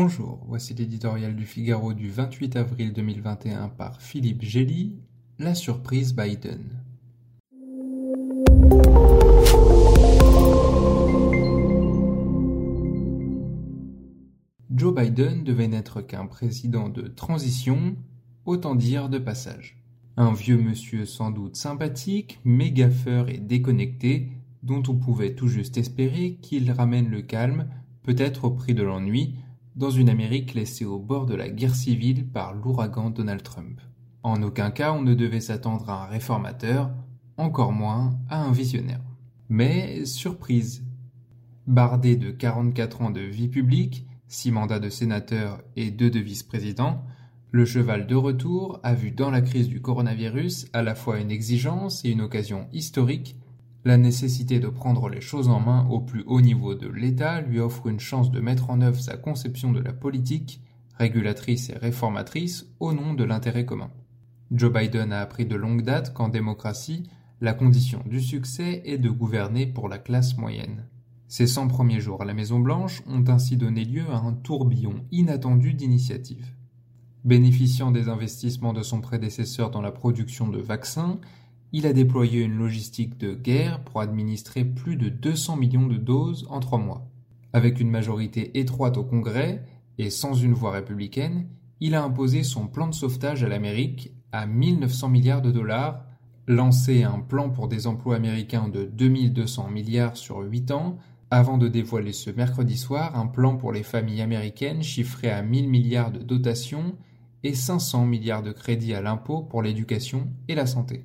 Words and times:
Bonjour, 0.00 0.38
voici 0.46 0.74
l'éditorial 0.74 1.34
du 1.34 1.44
Figaro 1.44 1.92
du 1.92 2.08
28 2.08 2.54
avril 2.54 2.92
2021 2.92 3.68
par 3.70 4.00
Philippe 4.00 4.42
Gély, 4.42 4.94
La 5.40 5.56
surprise 5.56 6.14
Biden. 6.14 6.84
Joe 14.70 14.94
Biden 14.94 15.42
devait 15.42 15.66
n'être 15.66 16.00
qu'un 16.00 16.26
président 16.26 16.88
de 16.88 17.08
transition, 17.08 17.96
autant 18.44 18.76
dire 18.76 19.08
de 19.08 19.18
passage. 19.18 19.82
Un 20.16 20.32
vieux 20.32 20.58
monsieur 20.58 21.06
sans 21.06 21.32
doute 21.32 21.56
sympathique, 21.56 22.38
mais 22.44 22.70
gaffeur 22.70 23.28
et 23.28 23.38
déconnecté, 23.38 24.28
dont 24.62 24.84
on 24.86 24.94
pouvait 24.94 25.34
tout 25.34 25.48
juste 25.48 25.76
espérer 25.76 26.38
qu'il 26.40 26.70
ramène 26.70 27.10
le 27.10 27.22
calme, 27.22 27.66
peut-être 28.04 28.44
au 28.44 28.52
prix 28.52 28.74
de 28.74 28.84
l'ennui, 28.84 29.34
dans 29.78 29.90
une 29.90 30.08
Amérique 30.08 30.54
laissée 30.54 30.84
au 30.84 30.98
bord 30.98 31.24
de 31.24 31.36
la 31.36 31.48
guerre 31.48 31.76
civile 31.76 32.26
par 32.26 32.52
l'ouragan 32.52 33.10
Donald 33.10 33.44
Trump. 33.44 33.80
En 34.24 34.42
aucun 34.42 34.72
cas 34.72 34.92
on 34.92 35.02
ne 35.02 35.14
devait 35.14 35.40
s'attendre 35.40 35.88
à 35.88 36.04
un 36.04 36.06
réformateur, 36.08 36.90
encore 37.36 37.72
moins 37.72 38.18
à 38.28 38.42
un 38.42 38.50
visionnaire. 38.50 39.00
Mais 39.48 40.04
surprise. 40.04 40.84
Bardé 41.68 42.16
de 42.16 42.32
44 42.32 43.02
ans 43.02 43.10
de 43.10 43.20
vie 43.20 43.46
publique, 43.46 44.04
six 44.26 44.50
mandats 44.50 44.80
de 44.80 44.88
sénateur 44.88 45.62
et 45.76 45.92
deux 45.92 46.10
de 46.10 46.18
vice-président, 46.18 47.04
le 47.52 47.64
cheval 47.64 48.08
de 48.08 48.16
retour 48.16 48.80
a 48.82 48.94
vu 48.94 49.12
dans 49.12 49.30
la 49.30 49.42
crise 49.42 49.68
du 49.68 49.80
coronavirus 49.80 50.66
à 50.72 50.82
la 50.82 50.96
fois 50.96 51.20
une 51.20 51.30
exigence 51.30 52.04
et 52.04 52.10
une 52.10 52.22
occasion 52.22 52.66
historique 52.72 53.36
la 53.84 53.96
nécessité 53.96 54.58
de 54.58 54.68
prendre 54.68 55.08
les 55.08 55.20
choses 55.20 55.48
en 55.48 55.60
main 55.60 55.86
au 55.88 56.00
plus 56.00 56.24
haut 56.26 56.40
niveau 56.40 56.74
de 56.74 56.88
l'État 56.88 57.40
lui 57.40 57.60
offre 57.60 57.86
une 57.86 58.00
chance 58.00 58.30
de 58.30 58.40
mettre 58.40 58.70
en 58.70 58.80
œuvre 58.80 59.00
sa 59.00 59.16
conception 59.16 59.72
de 59.72 59.80
la 59.80 59.92
politique, 59.92 60.60
régulatrice 60.94 61.70
et 61.70 61.78
réformatrice, 61.78 62.66
au 62.80 62.92
nom 62.92 63.14
de 63.14 63.24
l'intérêt 63.24 63.64
commun. 63.64 63.90
Joe 64.50 64.72
Biden 64.72 65.12
a 65.12 65.20
appris 65.20 65.46
de 65.46 65.56
longue 65.56 65.82
date 65.82 66.12
qu'en 66.12 66.28
démocratie, 66.28 67.04
la 67.40 67.52
condition 67.52 68.02
du 68.06 68.20
succès 68.20 68.82
est 68.84 68.98
de 68.98 69.10
gouverner 69.10 69.66
pour 69.66 69.88
la 69.88 69.98
classe 69.98 70.36
moyenne. 70.36 70.86
Ces 71.28 71.46
100 71.46 71.68
premiers 71.68 72.00
jours 72.00 72.22
à 72.22 72.24
la 72.24 72.34
Maison-Blanche 72.34 73.02
ont 73.06 73.24
ainsi 73.28 73.56
donné 73.56 73.84
lieu 73.84 74.10
à 74.10 74.16
un 74.16 74.32
tourbillon 74.32 75.04
inattendu 75.12 75.74
d'initiatives. 75.74 76.54
Bénéficiant 77.24 77.90
des 77.90 78.08
investissements 78.08 78.72
de 78.72 78.82
son 78.82 79.00
prédécesseur 79.00 79.70
dans 79.70 79.82
la 79.82 79.92
production 79.92 80.48
de 80.48 80.58
vaccins, 80.58 81.20
il 81.72 81.86
a 81.86 81.92
déployé 81.92 82.42
une 82.42 82.56
logistique 82.56 83.18
de 83.18 83.34
guerre 83.34 83.80
pour 83.84 84.00
administrer 84.00 84.64
plus 84.64 84.96
de 84.96 85.08
200 85.08 85.56
millions 85.56 85.86
de 85.86 85.96
doses 85.96 86.46
en 86.48 86.60
trois 86.60 86.78
mois. 86.78 87.06
Avec 87.52 87.80
une 87.80 87.90
majorité 87.90 88.58
étroite 88.58 88.96
au 88.96 89.04
Congrès 89.04 89.64
et 89.98 90.10
sans 90.10 90.34
une 90.34 90.54
voix 90.54 90.70
républicaine, 90.70 91.48
il 91.80 91.94
a 91.94 92.02
imposé 92.02 92.42
son 92.42 92.66
plan 92.66 92.88
de 92.88 92.94
sauvetage 92.94 93.44
à 93.44 93.48
l'Amérique 93.48 94.12
à 94.32 94.46
1900 94.46 95.08
milliards 95.08 95.42
de 95.42 95.50
dollars, 95.50 96.04
lancé 96.46 97.02
un 97.02 97.20
plan 97.20 97.50
pour 97.50 97.68
des 97.68 97.86
emplois 97.86 98.16
américains 98.16 98.68
de 98.68 98.84
2200 98.84 99.70
milliards 99.70 100.16
sur 100.16 100.38
8 100.38 100.70
ans, 100.70 100.98
avant 101.30 101.58
de 101.58 101.68
dévoiler 101.68 102.12
ce 102.12 102.30
mercredi 102.30 102.78
soir 102.78 103.18
un 103.18 103.26
plan 103.26 103.56
pour 103.56 103.72
les 103.72 103.82
familles 103.82 104.22
américaines 104.22 104.82
chiffré 104.82 105.30
à 105.30 105.42
1000 105.42 105.68
milliards 105.68 106.10
de 106.10 106.20
dotations 106.20 106.96
et 107.42 107.54
500 107.54 108.06
milliards 108.06 108.42
de 108.42 108.52
crédits 108.52 108.94
à 108.94 109.02
l'impôt 109.02 109.42
pour 109.42 109.62
l'éducation 109.62 110.28
et 110.48 110.54
la 110.54 110.66
santé. 110.66 111.04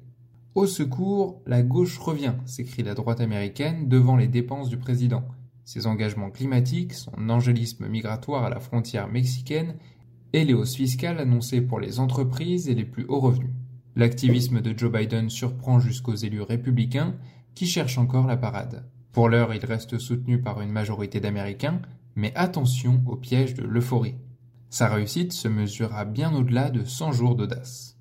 Au 0.55 0.67
secours, 0.67 1.41
la 1.47 1.63
gauche 1.63 1.97
revient, 1.97 2.35
s'écrie 2.45 2.83
la 2.83 2.93
droite 2.93 3.21
américaine 3.21 3.89
devant 3.89 4.15
les 4.15 4.27
dépenses 4.27 4.69
du 4.69 4.77
président. 4.77 5.23
Ses 5.65 5.87
engagements 5.87 6.29
climatiques, 6.29 6.93
son 6.93 7.29
angélisme 7.29 7.87
migratoire 7.87 8.43
à 8.43 8.49
la 8.51 8.59
frontière 8.59 9.07
mexicaine 9.07 9.75
et 10.31 10.45
les 10.45 10.53
hausses 10.53 10.75
fiscales 10.75 11.19
annoncées 11.19 11.61
pour 11.61 11.79
les 11.79 11.99
entreprises 11.99 12.69
et 12.69 12.75
les 12.75 12.85
plus 12.85 13.05
hauts 13.07 13.19
revenus. 13.19 13.49
L'activisme 13.95 14.61
de 14.61 14.77
Joe 14.77 14.91
Biden 14.91 15.31
surprend 15.31 15.79
jusqu'aux 15.79 16.15
élus 16.15 16.41
républicains 16.41 17.15
qui 17.55 17.65
cherchent 17.65 17.97
encore 17.97 18.27
la 18.27 18.37
parade. 18.37 18.85
Pour 19.11 19.29
l'heure, 19.29 19.55
il 19.55 19.65
reste 19.65 19.97
soutenu 19.97 20.39
par 20.39 20.61
une 20.61 20.71
majorité 20.71 21.19
d'Américains, 21.19 21.81
mais 22.15 22.31
attention 22.35 23.01
au 23.07 23.15
piège 23.15 23.55
de 23.55 23.63
l'euphorie. 23.63 24.17
Sa 24.69 24.87
réussite 24.87 25.33
se 25.33 25.47
mesurera 25.47 26.05
bien 26.05 26.31
au-delà 26.35 26.69
de 26.69 26.83
100 26.83 27.11
jours 27.11 27.35
d'audace. 27.35 27.97